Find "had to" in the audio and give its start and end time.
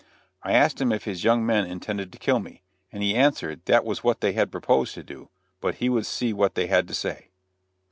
6.65-6.95